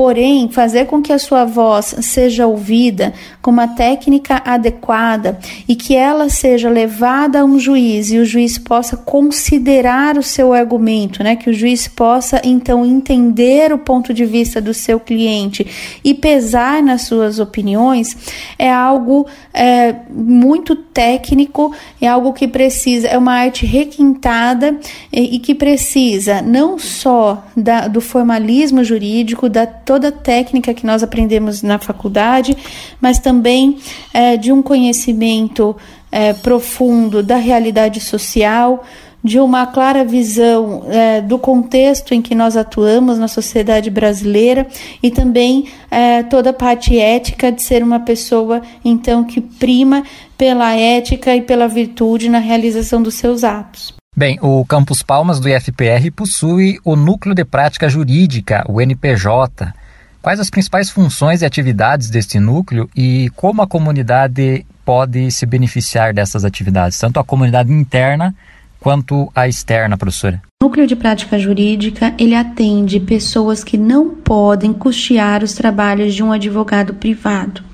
Porém, 0.00 0.48
fazer 0.48 0.86
com 0.86 1.02
que 1.02 1.12
a 1.12 1.18
sua 1.18 1.44
voz 1.44 1.94
seja 2.00 2.46
ouvida 2.46 3.12
com 3.42 3.50
uma 3.50 3.68
técnica 3.68 4.40
adequada 4.46 5.38
e 5.68 5.76
que 5.76 5.94
ela 5.94 6.30
seja 6.30 6.70
levada 6.70 7.40
a 7.40 7.44
um 7.44 7.58
juiz 7.58 8.10
e 8.10 8.16
o 8.16 8.24
juiz 8.24 8.56
possa 8.56 8.96
considerar 8.96 10.16
o 10.16 10.22
seu 10.22 10.54
argumento, 10.54 11.22
né? 11.22 11.36
Que 11.36 11.50
o 11.50 11.52
juiz 11.52 11.86
possa 11.86 12.40
então 12.42 12.86
entender 12.86 13.74
o 13.74 13.78
ponto 13.78 14.14
de 14.14 14.24
vista 14.24 14.58
do 14.58 14.72
seu 14.72 14.98
cliente 14.98 15.66
e 16.02 16.14
pesar 16.14 16.82
nas 16.82 17.02
suas 17.02 17.38
opiniões, 17.38 18.16
é 18.58 18.72
algo 18.72 19.26
é, 19.52 19.96
muito 20.10 20.74
técnico, 20.74 21.74
é 22.00 22.08
algo 22.08 22.32
que 22.32 22.48
precisa, 22.48 23.06
é 23.06 23.18
uma 23.18 23.34
arte 23.34 23.66
requintada 23.66 24.80
e, 25.12 25.36
e 25.36 25.38
que 25.38 25.54
precisa 25.54 26.40
não 26.40 26.78
só 26.78 27.44
da, 27.54 27.86
do 27.86 28.00
formalismo 28.00 28.82
jurídico, 28.82 29.46
da 29.46 29.66
toda 29.90 30.06
a 30.06 30.12
técnica 30.12 30.72
que 30.72 30.86
nós 30.86 31.02
aprendemos 31.02 31.64
na 31.64 31.76
faculdade, 31.76 32.56
mas 33.00 33.18
também 33.18 33.78
é, 34.14 34.36
de 34.36 34.52
um 34.52 34.62
conhecimento 34.62 35.76
é, 36.12 36.32
profundo 36.32 37.24
da 37.24 37.34
realidade 37.34 37.98
social, 37.98 38.84
de 39.22 39.40
uma 39.40 39.66
clara 39.66 40.04
visão 40.04 40.84
é, 40.86 41.20
do 41.20 41.40
contexto 41.40 42.14
em 42.14 42.22
que 42.22 42.36
nós 42.36 42.56
atuamos 42.56 43.18
na 43.18 43.26
sociedade 43.26 43.90
brasileira 43.90 44.64
e 45.02 45.10
também 45.10 45.66
é, 45.90 46.22
toda 46.22 46.50
a 46.50 46.52
parte 46.52 46.96
ética 46.96 47.50
de 47.50 47.60
ser 47.60 47.82
uma 47.82 47.98
pessoa 47.98 48.62
então 48.84 49.24
que 49.24 49.40
prima 49.40 50.04
pela 50.38 50.72
ética 50.72 51.34
e 51.34 51.42
pela 51.42 51.66
virtude 51.66 52.28
na 52.28 52.38
realização 52.38 53.02
dos 53.02 53.14
seus 53.14 53.42
atos. 53.42 53.99
Bem, 54.20 54.38
o 54.42 54.62
Campus 54.66 55.02
Palmas 55.02 55.40
do 55.40 55.48
IFPR 55.48 56.10
possui 56.14 56.78
o 56.84 56.94
Núcleo 56.94 57.34
de 57.34 57.42
Prática 57.42 57.88
Jurídica, 57.88 58.62
o 58.68 58.78
NPJ. 58.78 59.72
Quais 60.20 60.38
as 60.38 60.50
principais 60.50 60.90
funções 60.90 61.40
e 61.40 61.46
atividades 61.46 62.10
deste 62.10 62.38
núcleo 62.38 62.86
e 62.94 63.30
como 63.34 63.62
a 63.62 63.66
comunidade 63.66 64.66
pode 64.84 65.30
se 65.30 65.46
beneficiar 65.46 66.12
dessas 66.12 66.44
atividades, 66.44 66.98
tanto 66.98 67.18
a 67.18 67.24
comunidade 67.24 67.72
interna 67.72 68.34
quanto 68.78 69.32
a 69.34 69.48
externa, 69.48 69.96
professora? 69.96 70.42
O 70.62 70.66
núcleo 70.66 70.86
de 70.86 70.96
prática 70.96 71.38
jurídica, 71.38 72.12
ele 72.18 72.34
atende 72.34 73.00
pessoas 73.00 73.64
que 73.64 73.78
não 73.78 74.16
podem 74.16 74.74
custear 74.74 75.42
os 75.42 75.54
trabalhos 75.54 76.14
de 76.14 76.22
um 76.22 76.30
advogado 76.30 76.92
privado. 76.92 77.69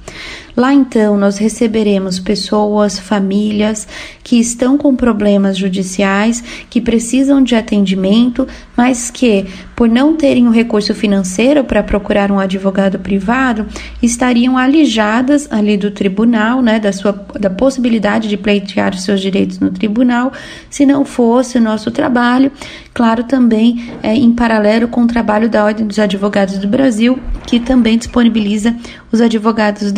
Lá 0.57 0.73
então 0.73 1.19
nós 1.19 1.37
receberemos 1.37 2.19
pessoas, 2.19 2.99
famílias 2.99 3.87
que 4.25 4.41
estão 4.41 4.79
com 4.79 4.97
problemas 4.97 5.57
judiciais, 5.57 6.43
que 6.71 6.81
precisam 6.81 7.43
de 7.43 7.55
atendimento, 7.55 8.49
mas 8.77 9.11
que, 9.11 9.47
por 9.77 9.89
não 9.89 10.17
terem 10.17 10.49
o 10.49 10.51
recurso 10.51 10.95
financeiro 10.95 11.63
para 11.63 11.83
procurar 11.83 12.33
um 12.33 12.39
advogado 12.39 12.99
privado, 12.99 13.67
estariam 14.03 14.57
alijadas 14.57 15.47
ali 15.51 15.77
do 15.77 15.91
tribunal, 15.91 16.63
né, 16.63 16.81
da 16.81 16.93
sua 16.93 17.13
da 17.39 17.51
possibilidade 17.51 18.29
de 18.29 18.37
pleitear 18.37 18.95
os 18.95 19.03
seus 19.03 19.21
direitos 19.21 19.59
no 19.59 19.71
tribunal, 19.71 20.33
se 20.71 20.87
não 20.87 21.05
fosse 21.05 21.59
o 21.59 21.61
nosso 21.61 21.91
trabalho, 21.91 22.51
claro 22.95 23.25
também 23.25 23.93
é, 24.03 24.15
em 24.15 24.33
paralelo 24.33 24.89
com 24.89 25.03
o 25.03 25.07
trabalho 25.07 25.49
da 25.49 25.65
Ordem 25.65 25.87
dos 25.87 25.99
Advogados 25.99 26.59
do 26.59 26.67
Brasil, 26.67 27.19
que 27.47 27.61
também 27.61 27.99
disponibiliza 27.99 28.75
os 29.13 29.21
advogados 29.21 29.93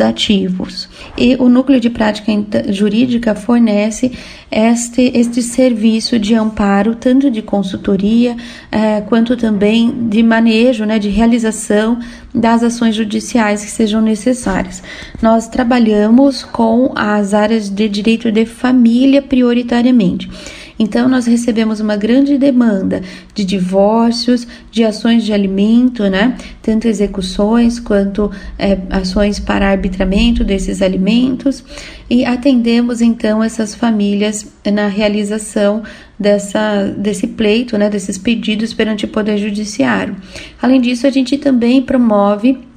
E 1.17 1.35
o 1.35 1.49
núcleo 1.49 1.79
de 1.79 1.89
prática 1.89 2.31
jurídica 2.69 3.35
fornece 3.35 4.11
este, 4.51 5.11
este 5.13 5.41
serviço 5.41 6.17
de 6.17 6.33
amparo, 6.35 6.95
tanto 6.95 7.29
de 7.29 7.41
consultoria, 7.41 8.35
eh, 8.71 9.01
quanto 9.07 9.37
também 9.37 10.07
de 10.09 10.23
manejo, 10.23 10.85
né, 10.85 10.97
de 10.97 11.09
realização 11.09 11.99
das 12.33 12.63
ações 12.63 12.95
judiciais 12.95 13.63
que 13.63 13.71
sejam 13.71 14.01
necessárias. 14.01 14.81
Nós 15.21 15.47
trabalhamos 15.47 16.43
com 16.43 16.91
as 16.95 17.33
áreas 17.33 17.69
de 17.69 17.87
direito 17.89 18.31
de 18.31 18.45
família 18.45 19.21
prioritariamente. 19.21 20.29
Então, 20.79 21.09
nós 21.09 21.25
recebemos 21.25 21.81
uma 21.81 21.97
grande 21.97 22.37
demanda 22.37 23.01
de 23.35 23.43
divórcios, 23.43 24.47
de 24.71 24.85
ações 24.85 25.25
de 25.25 25.33
alimento, 25.33 26.03
né? 26.03 26.37
Tanto 26.61 26.87
execuções 26.87 27.81
quanto 27.81 28.31
é, 28.57 28.77
ações 28.89 29.39
para 29.41 29.69
arbitramento 29.69 30.41
desses 30.41 30.81
alimentos, 30.81 31.63
e 32.09 32.23
atendemos 32.23 33.01
então 33.01 33.43
essas 33.43 33.75
famílias 33.75 34.53
na 34.65 34.87
realização 34.87 35.83
dessa, 36.17 36.85
desse 36.97 37.27
pleito, 37.27 37.77
né? 37.77 37.89
Desses 37.89 38.17
pedidos 38.17 38.73
perante 38.73 39.03
o 39.03 39.09
Poder 39.09 39.37
Judiciário. 39.37 40.15
Além 40.61 40.79
disso, 40.79 41.05
a 41.05 41.09
gente 41.09 41.37
também 41.37 41.81
promove 41.81 42.69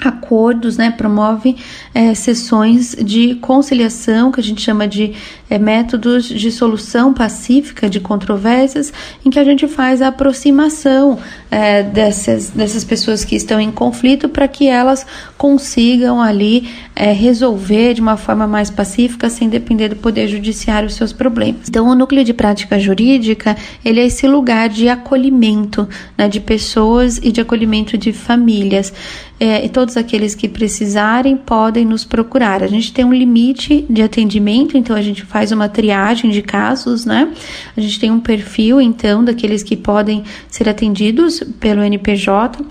acordos, 0.00 0.76
né, 0.76 0.90
promove 0.90 1.56
é, 1.94 2.14
sessões 2.14 2.94
de 2.94 3.34
conciliação, 3.36 4.30
que 4.30 4.40
a 4.40 4.42
gente 4.42 4.60
chama 4.60 4.86
de 4.86 5.12
é, 5.50 5.58
métodos 5.58 6.24
de 6.24 6.50
solução 6.50 7.12
pacífica 7.12 7.88
de 7.88 8.00
controvérsias, 8.00 8.92
em 9.24 9.30
que 9.30 9.38
a 9.38 9.44
gente 9.44 9.66
faz 9.66 10.02
a 10.02 10.08
aproximação 10.08 11.18
é, 11.50 11.82
dessas, 11.82 12.50
dessas 12.50 12.84
pessoas 12.84 13.24
que 13.24 13.36
estão 13.36 13.60
em 13.60 13.70
conflito 13.70 14.28
para 14.28 14.46
que 14.46 14.66
elas 14.66 15.06
consigam 15.36 16.20
ali 16.20 16.68
é, 16.94 17.12
resolver 17.12 17.94
de 17.94 18.00
uma 18.00 18.16
forma 18.16 18.46
mais 18.46 18.70
pacífica, 18.70 19.30
sem 19.30 19.48
depender 19.48 19.88
do 19.88 19.96
poder 19.96 20.28
judiciário 20.28 20.88
os 20.88 20.94
seus 20.94 21.12
problemas. 21.12 21.68
Então, 21.68 21.88
o 21.88 21.94
núcleo 21.94 22.24
de 22.24 22.34
prática 22.34 22.78
jurídica 22.78 23.56
ele 23.84 24.00
é 24.00 24.06
esse 24.06 24.26
lugar 24.26 24.68
de 24.68 24.88
acolhimento 24.88 25.88
né, 26.16 26.28
de 26.28 26.40
pessoas 26.40 27.18
e 27.18 27.30
de 27.30 27.40
acolhimento 27.40 27.96
de 27.96 28.12
famílias. 28.12 28.92
É, 29.40 29.64
e 29.64 29.68
todos 29.68 29.96
aqueles 29.96 30.34
que 30.34 30.48
precisarem 30.48 31.36
podem 31.36 31.84
nos 31.84 32.04
procurar. 32.04 32.60
A 32.60 32.66
gente 32.66 32.92
tem 32.92 33.04
um 33.04 33.12
limite 33.12 33.86
de 33.88 34.02
atendimento, 34.02 34.76
então 34.76 34.96
a 34.96 35.02
gente 35.02 35.24
faz 35.24 35.37
uma 35.52 35.68
triagem 35.68 36.30
de 36.30 36.42
casos, 36.42 37.04
né? 37.04 37.32
A 37.76 37.80
gente 37.80 37.98
tem 37.98 38.10
um 38.10 38.20
perfil, 38.20 38.80
então, 38.80 39.24
daqueles 39.24 39.62
que 39.62 39.76
podem 39.76 40.24
ser 40.48 40.68
atendidos 40.68 41.42
pelo 41.58 41.82
NPJ. 41.82 42.64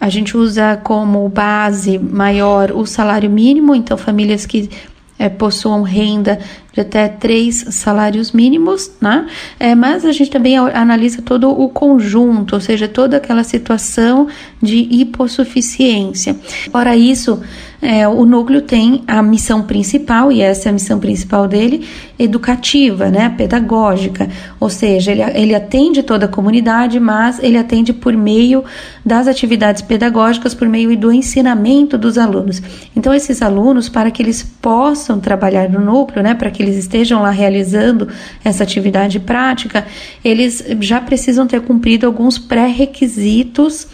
A 0.00 0.08
gente 0.08 0.36
usa 0.36 0.76
como 0.82 1.28
base 1.28 1.98
maior 1.98 2.70
o 2.72 2.84
salário 2.84 3.30
mínimo, 3.30 3.74
então 3.74 3.96
famílias 3.96 4.44
que 4.44 4.68
é, 5.18 5.28
possuam 5.28 5.82
renda 5.82 6.38
de 6.74 6.80
até 6.80 7.08
três 7.08 7.64
salários 7.70 8.32
mínimos, 8.32 8.90
né? 9.00 9.26
É, 9.58 9.74
mas 9.74 10.04
a 10.04 10.12
gente 10.12 10.30
também 10.30 10.58
analisa 10.58 11.22
todo 11.22 11.48
o 11.48 11.68
conjunto, 11.68 12.54
ou 12.54 12.60
seja, 12.60 12.88
toda 12.88 13.16
aquela 13.16 13.44
situação 13.44 14.26
de 14.60 14.88
hipossuficiência. 14.90 16.36
Fora 16.70 16.96
isso, 16.96 17.40
é, 17.84 18.08
o 18.08 18.24
núcleo 18.24 18.62
tem 18.62 19.04
a 19.06 19.22
missão 19.22 19.62
principal, 19.62 20.32
e 20.32 20.40
essa 20.40 20.68
é 20.68 20.70
a 20.70 20.72
missão 20.72 20.98
principal 20.98 21.46
dele, 21.46 21.86
educativa, 22.18 23.10
né, 23.10 23.28
pedagógica, 23.28 24.28
ou 24.58 24.70
seja, 24.70 25.12
ele, 25.12 25.22
ele 25.34 25.54
atende 25.54 26.02
toda 26.02 26.24
a 26.24 26.28
comunidade, 26.28 26.98
mas 26.98 27.38
ele 27.42 27.58
atende 27.58 27.92
por 27.92 28.16
meio 28.16 28.64
das 29.04 29.28
atividades 29.28 29.82
pedagógicas, 29.82 30.54
por 30.54 30.66
meio 30.66 30.96
do 30.96 31.12
ensinamento 31.12 31.98
dos 31.98 32.16
alunos. 32.16 32.62
Então, 32.96 33.12
esses 33.12 33.42
alunos, 33.42 33.90
para 33.90 34.10
que 34.10 34.22
eles 34.22 34.42
possam 34.42 35.20
trabalhar 35.20 35.68
no 35.68 35.78
núcleo, 35.78 36.22
né, 36.22 36.32
para 36.34 36.50
que 36.50 36.62
eles 36.64 36.76
estejam 36.76 37.22
lá 37.22 37.30
realizando 37.30 38.08
essa 38.44 38.62
atividade 38.62 39.20
prática, 39.20 39.86
eles 40.24 40.64
já 40.80 41.00
precisam 41.00 41.46
ter 41.46 41.60
cumprido 41.60 42.06
alguns 42.06 42.38
pré-requisitos 42.38 43.86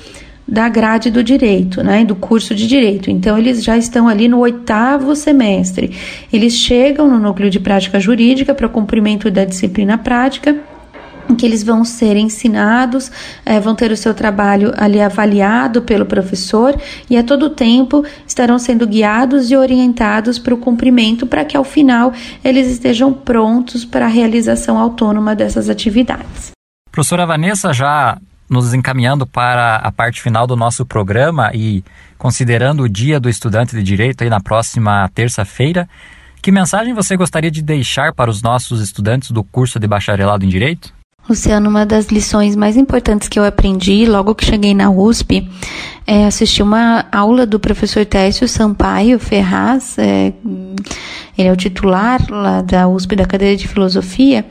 da 0.46 0.68
grade 0.68 1.10
do 1.10 1.22
direito, 1.22 1.82
né, 1.82 2.04
do 2.04 2.16
curso 2.16 2.54
de 2.54 2.66
direito. 2.66 3.08
Então, 3.08 3.38
eles 3.38 3.62
já 3.62 3.76
estão 3.76 4.08
ali 4.08 4.26
no 4.26 4.38
oitavo 4.38 5.14
semestre. 5.14 5.96
Eles 6.32 6.54
chegam 6.54 7.08
no 7.08 7.20
núcleo 7.20 7.48
de 7.48 7.60
prática 7.60 8.00
jurídica 8.00 8.52
para 8.52 8.66
o 8.66 8.70
cumprimento 8.70 9.30
da 9.30 9.44
disciplina 9.44 9.96
prática 9.96 10.58
que 11.34 11.46
eles 11.46 11.62
vão 11.62 11.84
ser 11.84 12.16
ensinados, 12.16 13.10
é, 13.44 13.58
vão 13.60 13.74
ter 13.74 13.90
o 13.90 13.96
seu 13.96 14.14
trabalho 14.14 14.72
ali 14.76 15.00
avaliado 15.00 15.82
pelo 15.82 16.04
professor 16.06 16.78
e 17.08 17.16
a 17.16 17.22
todo 17.22 17.50
tempo 17.50 18.04
estarão 18.26 18.58
sendo 18.58 18.86
guiados 18.86 19.50
e 19.50 19.56
orientados 19.56 20.38
para 20.38 20.54
o 20.54 20.58
cumprimento 20.58 21.26
para 21.26 21.44
que 21.44 21.56
ao 21.56 21.64
final 21.64 22.12
eles 22.44 22.68
estejam 22.68 23.12
prontos 23.12 23.84
para 23.84 24.06
a 24.06 24.08
realização 24.08 24.78
autônoma 24.78 25.34
dessas 25.34 25.68
atividades. 25.68 26.50
Professora 26.90 27.26
Vanessa, 27.26 27.72
já 27.72 28.18
nos 28.48 28.74
encaminhando 28.74 29.24
para 29.24 29.76
a 29.76 29.92
parte 29.92 30.20
final 30.20 30.44
do 30.44 30.56
nosso 30.56 30.84
programa 30.84 31.52
e 31.54 31.84
considerando 32.18 32.82
o 32.82 32.88
Dia 32.88 33.20
do 33.20 33.30
Estudante 33.30 33.76
de 33.76 33.82
Direito 33.82 34.24
aí 34.24 34.28
na 34.28 34.40
próxima 34.40 35.08
terça-feira, 35.14 35.88
que 36.42 36.50
mensagem 36.50 36.92
você 36.92 37.16
gostaria 37.16 37.50
de 37.50 37.62
deixar 37.62 38.12
para 38.12 38.28
os 38.28 38.42
nossos 38.42 38.80
estudantes 38.80 39.30
do 39.30 39.44
curso 39.44 39.78
de 39.78 39.86
bacharelado 39.86 40.44
em 40.44 40.48
Direito? 40.48 40.92
Luciano, 41.30 41.70
uma 41.70 41.86
das 41.86 42.06
lições 42.06 42.56
mais 42.56 42.76
importantes 42.76 43.28
que 43.28 43.38
eu 43.38 43.44
aprendi 43.44 44.04
logo 44.04 44.34
que 44.34 44.44
cheguei 44.44 44.74
na 44.74 44.90
USP 44.90 45.48
é 46.04 46.26
assistir 46.26 46.60
uma 46.60 47.06
aula 47.12 47.46
do 47.46 47.60
professor 47.60 48.04
Técio 48.04 48.48
Sampaio 48.48 49.16
Ferraz, 49.16 49.96
é, 49.96 50.32
ele 51.38 51.48
é 51.48 51.52
o 51.52 51.56
titular 51.56 52.20
lá 52.28 52.62
da 52.62 52.88
USP 52.88 53.14
da 53.14 53.26
cadeira 53.26 53.56
de 53.56 53.68
filosofia, 53.68 54.44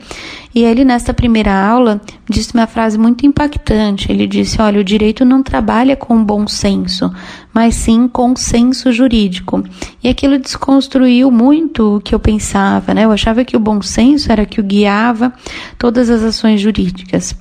e 0.54 0.64
ele 0.64 0.84
nessa 0.84 1.14
primeira 1.14 1.52
aula 1.52 2.00
disse 2.28 2.52
uma 2.54 2.66
frase 2.66 2.98
muito 2.98 3.24
impactante. 3.24 4.10
Ele 4.10 4.26
disse: 4.26 4.60
"Olha, 4.60 4.80
o 4.80 4.84
direito 4.84 5.24
não 5.24 5.42
trabalha 5.42 5.96
com 5.96 6.24
bom 6.24 6.46
senso, 6.46 7.10
mas 7.52 7.74
sim 7.74 8.08
com 8.08 8.34
senso 8.34 8.92
jurídico". 8.92 9.62
E 10.02 10.08
aquilo 10.08 10.38
desconstruiu 10.38 11.30
muito 11.30 11.96
o 11.96 12.00
que 12.00 12.14
eu 12.14 12.20
pensava, 12.20 12.92
né? 12.94 13.04
Eu 13.04 13.12
achava 13.12 13.44
que 13.44 13.56
o 13.56 13.60
bom 13.60 13.80
senso 13.80 14.30
era 14.32 14.46
que 14.46 14.60
o 14.60 14.64
guiava 14.64 15.32
todas 15.78 16.10
as 16.10 16.22
ações 16.22 16.60
jurídicas. 16.60 17.34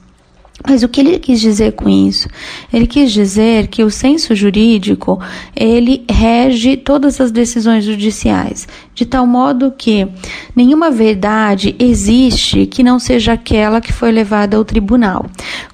Mas 0.67 0.83
o 0.83 0.89
que 0.89 0.99
ele 0.99 1.17
quis 1.19 1.39
dizer 1.39 1.71
com 1.73 1.87
isso? 1.87 2.27
Ele 2.71 2.85
quis 2.85 3.11
dizer 3.11 3.67
que 3.67 3.83
o 3.83 3.89
senso 3.89 4.35
jurídico, 4.35 5.19
ele 5.55 6.03
rege 6.09 6.75
todas 6.75 7.21
as 7.21 7.31
decisões 7.31 7.85
judiciais, 7.85 8.67
de 8.99 9.05
tal 9.05 9.25
modo 9.25 9.73
que 9.77 10.05
nenhuma 10.53 10.91
verdade 10.91 11.73
existe 11.79 12.65
que 12.65 12.83
não 12.83 12.99
seja 12.99 13.31
aquela 13.31 13.79
que 13.79 13.93
foi 13.93 14.11
levada 14.11 14.57
ao 14.57 14.65
tribunal. 14.65 15.25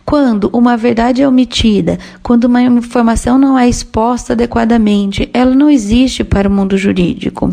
Quando 0.05 0.47
uma 0.53 0.77
verdade 0.77 1.23
é 1.23 1.27
omitida, 1.27 1.97
quando 2.21 2.43
uma 2.43 2.61
informação 2.61 3.39
não 3.39 3.57
é 3.57 3.67
exposta 3.67 4.33
adequadamente, 4.33 5.27
ela 5.33 5.55
não 5.55 5.71
existe 5.71 6.23
para 6.23 6.47
o 6.47 6.51
mundo 6.51 6.77
jurídico. 6.77 7.51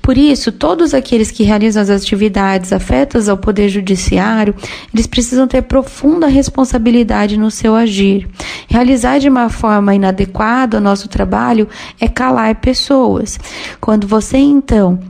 Por 0.00 0.16
isso, 0.16 0.52
todos 0.52 0.94
aqueles 0.94 1.32
que 1.32 1.42
realizam 1.42 1.82
as 1.82 1.90
atividades 1.90 2.72
afetas 2.72 3.28
ao 3.28 3.36
poder 3.36 3.68
judiciário, 3.68 4.54
eles 4.94 5.08
precisam 5.08 5.48
ter 5.48 5.62
profunda 5.62 6.28
responsabilidade 6.28 7.36
no 7.36 7.50
seu 7.50 7.74
agir. 7.74 8.28
Realizar 8.68 9.18
de 9.18 9.28
uma 9.28 9.48
forma 9.48 9.96
inadequada 9.96 10.78
o 10.78 10.80
nosso 10.80 11.08
trabalho 11.08 11.66
é 12.00 12.06
calar 12.06 12.54
pessoas. 12.60 13.40
Quando 13.80 14.06
você 14.06 14.38
então 14.38 15.00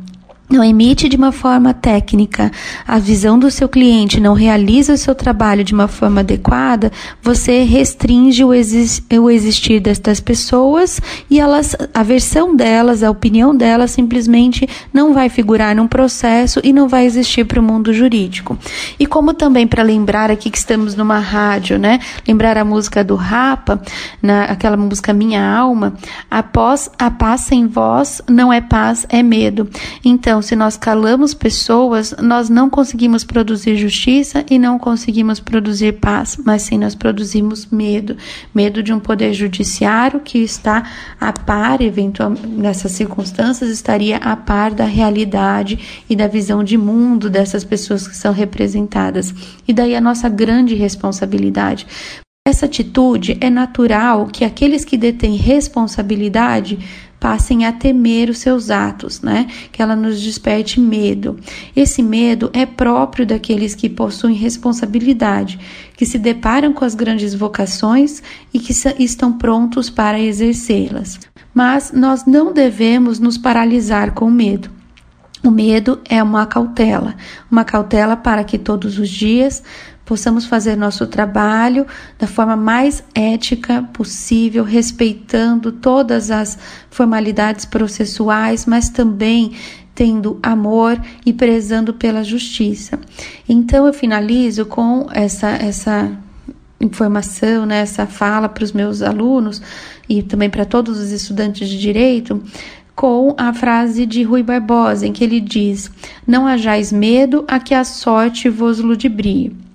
não 0.49 0.65
emite 0.65 1.09
de 1.09 1.17
uma 1.17 1.31
forma 1.31 1.75
técnica 1.75 2.51
a 2.87 2.99
visão 2.99 3.39
do 3.39 3.51
seu 3.51 3.69
cliente, 3.69 4.21
não 4.21 4.33
realiza 4.33 4.95
o 4.95 4.99
seu 4.99 5.15
trabalho 5.15 5.63
de 5.63 5.75
uma 5.75 5.89
forma 5.89 6.21
adequada, 6.21 6.91
você 7.23 7.63
restringe 7.63 8.43
o, 8.43 8.55
exis 8.55 9.03
o 9.13 9.31
existir 9.31 9.81
destas 9.81 10.21
pessoas 10.21 11.01
e 11.29 11.39
elas, 11.39 11.77
a 11.93 12.03
versão 12.03 12.57
delas, 12.57 13.03
a 13.03 13.11
opinião 13.11 13.55
delas 13.55 13.91
simplesmente 13.91 14.69
não 14.93 15.13
vai 15.13 15.29
figurar 15.29 15.77
num 15.77 15.87
processo 15.87 16.61
e 16.65 16.73
não 16.73 16.89
vai 16.89 17.05
existir 17.05 17.45
para 17.45 17.61
o 17.61 17.63
mundo 17.63 17.93
jurídico. 17.93 18.59
E 18.99 19.07
como 19.07 19.35
também 19.35 19.67
para 19.67 19.83
lembrar 19.83 20.31
aqui 20.31 20.51
que 20.51 20.59
estamos 20.59 20.95
numa 20.95 21.19
rádio, 21.19 21.79
né? 21.79 22.01
Lembrar 22.27 22.57
a 22.57 22.65
música 22.65 23.05
do 23.05 23.15
Rapa, 23.15 23.81
na, 24.23 24.45
aquela 24.45 24.77
música 24.77 25.13
Minha 25.13 25.45
Alma, 25.45 25.95
após 26.31 26.91
a 26.99 27.11
paz 27.11 27.43
sem 27.43 27.67
voz 27.67 28.23
não 28.29 28.53
é 28.53 28.61
paz, 28.61 29.07
é 29.09 29.23
medo. 29.23 29.69
Então, 30.05 30.38
então, 30.39 30.43
se 30.47 30.55
nós 30.55 30.77
calamos 30.77 31.35
pessoas, 31.35 32.15
nós 32.23 32.49
não 32.49 32.71
conseguimos 32.71 33.25
produzir 33.25 33.77
justiça 33.77 34.45
e 34.49 34.57
não 34.57 34.79
conseguimos 34.79 35.41
produzir 35.41 35.95
paz, 35.95 36.39
mas 36.45 36.63
sim 36.63 36.79
nós 36.79 36.95
produzimos 36.95 37.67
medo. 37.67 38.17
Medo 38.55 38.81
de 38.81 38.93
um 38.93 39.01
poder 39.01 39.33
judiciário 39.33 40.21
que 40.21 40.39
está 40.39 40.85
a 41.21 41.33
par, 41.33 41.81
eventual, 41.81 42.31
nessas 42.31 42.93
circunstâncias, 42.93 43.69
estaria 43.69 44.19
a 44.19 44.37
par 44.37 44.73
da 44.73 44.85
realidade 44.85 46.05
e 46.09 46.15
da 46.15 46.29
visão 46.29 46.63
de 46.63 46.79
mundo 46.79 47.29
dessas 47.29 47.65
pessoas 47.65 48.07
que 48.07 48.17
são 48.17 48.33
representadas. 48.33 49.35
E 49.67 49.73
daí 49.73 49.97
a 49.97 50.01
nossa 50.01 50.29
grande 50.29 50.77
responsabilidade. 50.77 51.85
Essa 52.47 52.65
atitude 52.67 53.37
é 53.41 53.51
natural 53.51 54.27
que 54.27 54.45
aqueles 54.45 54.85
que 54.85 54.97
detêm 54.97 55.35
responsabilidade 55.35 56.79
passem 57.19 57.67
a 57.67 57.73
temer 57.73 58.31
os 58.31 58.39
seus 58.39 58.71
atos, 58.71 59.21
né? 59.21 59.47
Que 59.73 59.83
ela 59.83 59.97
nos 59.97 60.21
desperte 60.21 60.81
medo. 60.81 61.39
Esse 61.75 62.03
medo 62.03 62.51
é 62.53 62.65
próprio 62.65 63.27
daqueles 63.27 63.75
que 63.75 63.89
possuem 63.89 64.35
responsabilidade, 64.35 65.59
que 65.97 66.07
se 66.07 66.19
deparam 66.19 66.73
com 66.73 66.85
as 66.85 66.95
grandes 66.95 67.35
vocações 67.35 68.23
e 68.55 68.59
que 68.59 68.73
estão 68.99 69.33
prontos 69.33 69.91
para 69.91 70.21
exercê-las. 70.21 71.19
Mas 71.53 71.93
nós 71.93 72.25
não 72.25 72.53
devemos 72.53 73.19
nos 73.19 73.37
paralisar 73.37 74.13
com 74.13 74.31
medo. 74.31 74.71
O 75.45 75.51
medo 75.51 76.01
é 76.09 76.21
uma 76.21 76.47
cautela, 76.47 77.15
uma 77.51 77.65
cautela 77.65 78.17
para 78.17 78.43
que 78.43 78.59
todos 78.59 78.99
os 78.99 79.09
dias 79.09 79.63
possamos 80.09 80.47
fazer 80.47 80.75
nosso 80.75 81.07
trabalho 81.07 81.87
da 82.19 82.27
forma 82.27 82.57
mais 82.57 83.05
ética 83.15 83.83
possível, 83.93 84.65
respeitando 84.65 85.71
todas 85.71 86.31
as 86.31 86.59
formalidades 86.89 87.67
processuais, 87.67 88.65
mas 88.65 88.89
também 88.89 89.53
tendo 89.95 90.39
amor 90.43 90.99
e 91.27 91.33
prezando 91.35 91.93
pela 91.93 92.25
justiça. 92.25 92.99
Então 93.47 93.87
eu 93.87 93.93
finalizo 93.93 94.65
com 94.65 95.09
essa 95.13 95.49
essa 95.49 96.11
informação, 96.81 97.67
né, 97.67 97.81
essa 97.81 98.07
fala 98.07 98.49
para 98.49 98.65
os 98.65 98.73
meus 98.73 99.03
alunos 99.03 99.61
e 100.09 100.23
também 100.23 100.49
para 100.49 100.65
todos 100.65 100.99
os 100.99 101.11
estudantes 101.11 101.69
de 101.69 101.79
direito, 101.79 102.43
com 102.97 103.35
a 103.37 103.53
frase 103.53 104.07
de 104.07 104.23
Rui 104.23 104.43
Barbosa, 104.43 105.07
em 105.07 105.13
que 105.13 105.23
ele 105.23 105.39
diz: 105.39 105.91
Não 106.27 106.47
hajais 106.47 106.91
medo 106.91 107.45
a 107.47 107.61
que 107.61 107.75
a 107.75 107.85
sorte 107.85 108.49
vos 108.49 108.79
ludibrie 108.79 109.68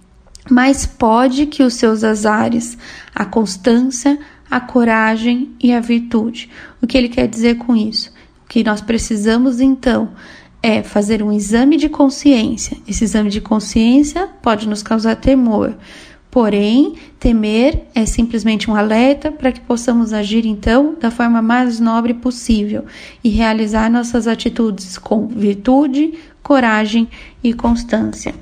mas 0.50 0.86
pode 0.86 1.46
que 1.46 1.64
os 1.64 1.76
seus 1.76 2.04
azares, 2.04 2.78
a 3.14 3.26
constância, 3.26 4.20
a 4.50 4.60
coragem 4.60 5.52
e 5.60 5.74
a 5.74 5.80
virtude. 5.80 6.50
O 6.82 6.88
que 6.88 6.98
ele 6.98 7.10
quer 7.10 7.28
dizer 7.28 7.56
com 7.56 7.76
isso? 7.76 8.12
O 8.46 8.50
que 8.50 8.64
nós 8.64 8.82
precisamos 8.82 9.60
então 9.60 10.12
é 10.62 10.82
fazer 10.82 11.22
um 11.22 11.32
exame 11.32 11.76
de 11.76 11.90
consciência. 11.90 12.78
Esse 12.88 13.04
exame 13.04 13.30
de 13.30 13.42
consciência 13.42 14.30
pode 14.42 14.68
nos 14.68 14.84
causar 14.84 15.16
temor. 15.16 15.76
Porém, 16.32 16.96
temer 17.20 17.84
é 17.94 18.06
simplesmente 18.06 18.70
um 18.70 18.76
alerta 18.76 19.32
para 19.32 19.52
que 19.52 19.60
possamos 19.60 20.14
agir 20.14 20.48
então 20.48 20.96
da 21.00 21.12
forma 21.12 21.42
mais 21.42 21.80
nobre 21.80 22.14
possível 22.14 22.86
e 23.24 23.30
realizar 23.30 23.90
nossas 23.90 24.28
atitudes 24.28 24.98
com 24.98 25.28
virtude, 25.28 26.14
coragem 26.42 27.08
e 27.44 27.54
constância. 27.54 28.34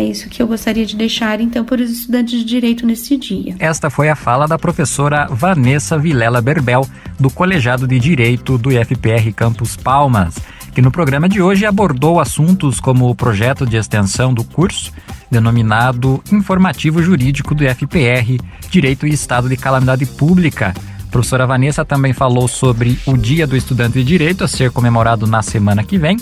É 0.00 0.04
isso 0.04 0.30
que 0.30 0.40
eu 0.40 0.46
gostaria 0.46 0.86
de 0.86 0.96
deixar, 0.96 1.42
então, 1.42 1.62
para 1.62 1.82
os 1.82 1.90
estudantes 1.90 2.38
de 2.38 2.44
direito 2.46 2.86
nesse 2.86 3.18
dia. 3.18 3.54
Esta 3.58 3.90
foi 3.90 4.08
a 4.08 4.16
fala 4.16 4.48
da 4.48 4.58
professora 4.58 5.26
Vanessa 5.30 5.98
Vilela 5.98 6.40
Berbel, 6.40 6.88
do 7.18 7.28
Colegiado 7.28 7.86
de 7.86 7.98
Direito 7.98 8.56
do 8.56 8.72
IFPR 8.72 9.30
Campus 9.36 9.76
Palmas. 9.76 10.36
que 10.72 10.80
no 10.80 10.90
programa 10.90 11.28
de 11.28 11.42
hoje 11.42 11.66
abordou 11.66 12.18
assuntos 12.18 12.80
como 12.80 13.10
o 13.10 13.14
projeto 13.14 13.66
de 13.66 13.76
extensão 13.76 14.32
do 14.32 14.42
curso, 14.42 14.90
denominado 15.30 16.22
Informativo 16.32 17.02
Jurídico 17.02 17.54
do 17.54 17.64
FPR, 17.64 18.38
Direito 18.70 19.06
e 19.06 19.12
Estado 19.12 19.50
de 19.50 19.56
Calamidade 19.58 20.06
Pública. 20.06 20.72
A 21.02 21.10
professora 21.10 21.46
Vanessa 21.46 21.84
também 21.84 22.14
falou 22.14 22.48
sobre 22.48 22.98
o 23.04 23.18
Dia 23.18 23.46
do 23.46 23.56
Estudante 23.56 23.98
de 23.98 24.04
Direito 24.04 24.44
a 24.44 24.48
ser 24.48 24.70
comemorado 24.70 25.26
na 25.26 25.42
semana 25.42 25.84
que 25.84 25.98
vem 25.98 26.16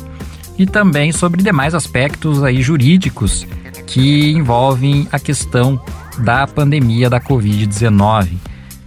e 0.58 0.66
também 0.66 1.12
sobre 1.12 1.42
demais 1.42 1.74
aspectos 1.74 2.42
aí 2.42 2.60
jurídicos 2.60 3.46
que 3.88 4.31
envolvem 4.31 5.09
a 5.11 5.18
questão 5.18 5.81
da 6.18 6.46
pandemia 6.46 7.09
da 7.09 7.20
Covid-19. 7.20 8.37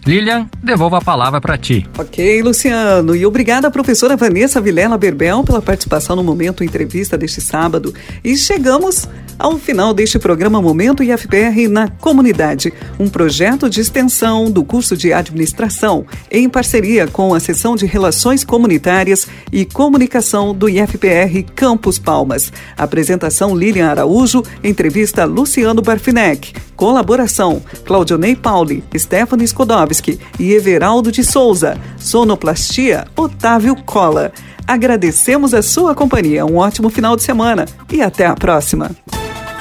Lilian, 0.06 0.50
devolvo 0.64 0.96
a 0.96 1.02
palavra 1.02 1.40
para 1.40 1.58
ti. 1.58 1.88
Ok, 1.98 2.42
Luciano. 2.42 3.16
E 3.16 3.26
obrigada 3.26 3.68
à 3.68 3.72
professora 3.72 4.18
Vanessa 4.18 4.60
Vilela 4.60 4.98
Berbel 4.98 5.44
pela 5.44 5.62
participação 5.62 6.16
no 6.16 6.24
Momento 6.24 6.64
Entrevista 6.64 7.18
deste 7.18 7.40
sábado. 7.40 7.94
E 8.24 8.36
chegamos 8.36 9.08
ao 9.38 9.58
final 9.58 9.94
deste 9.94 10.20
programa 10.20 10.62
Momento 10.62 11.04
IFPR 11.04 11.68
na 11.70 11.88
Comunidade, 11.88 12.74
um 13.00 13.10
projeto 13.10 13.70
de 13.70 13.82
extensão 13.82 14.52
do 14.52 14.64
curso 14.64 14.96
de 14.96 15.14
administração, 15.14 16.06
em 16.30 16.50
parceria 16.50 17.08
com 17.08 17.34
a 17.34 17.40
Seção 17.40 17.76
de 17.76 17.86
Relações 17.86 18.44
Comunitárias 18.44 19.28
e 19.52 19.66
Comunicação 19.66 20.54
do 20.54 20.70
IFPR 20.70 21.44
Campus 21.56 21.98
Palmas. 21.98 22.52
Apresentação 22.78 23.56
Lilian 23.56 23.88
Araújo, 23.88 24.44
entrevista 24.64 25.26
Luciano 25.26 25.82
Barfinec. 25.82 26.54
Colaboração 26.82 27.62
Claudionei 27.86 28.36
Pauli, 28.36 28.84
Stephanie 28.98 29.48
Skodowski 29.48 30.20
e 30.40 30.52
Everaldo 30.52 31.12
de 31.12 31.24
Souza. 31.24 31.78
Sonoplastia 32.00 33.06
Otávio 33.16 33.76
Cola. 33.76 34.32
Agradecemos 34.66 35.54
a 35.54 35.62
sua 35.62 35.94
companhia. 35.94 36.44
Um 36.44 36.58
ótimo 36.58 36.90
final 36.90 37.16
de 37.16 37.22
semana 37.22 37.68
e 37.94 38.02
até 38.02 38.26
a 38.26 38.34
próxima. 38.34 38.90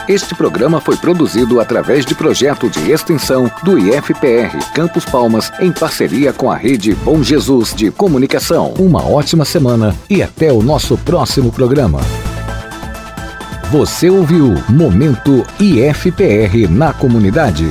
Este 0.08 0.34
programa 0.34 0.80
foi 0.80 0.96
produzido 0.96 1.60
através 1.60 2.06
de 2.06 2.14
projeto 2.14 2.70
de 2.70 2.90
extensão 2.90 3.50
do 3.62 3.78
IFPR 3.78 4.56
Campos 4.72 5.04
Palmas 5.04 5.52
em 5.60 5.70
parceria 5.70 6.32
com 6.32 6.50
a 6.50 6.56
rede 6.56 6.94
Bom 6.94 7.22
Jesus 7.22 7.74
de 7.74 7.90
Comunicação. 7.90 8.72
Uma 8.78 9.06
ótima 9.06 9.44
semana 9.44 9.94
e 10.08 10.22
até 10.22 10.50
o 10.50 10.62
nosso 10.62 10.96
próximo 10.96 11.52
programa. 11.52 12.00
Você 13.70 14.10
ouviu 14.10 14.54
Momento 14.68 15.46
IFPR 15.60 16.68
na 16.68 16.92
comunidade. 16.92 17.68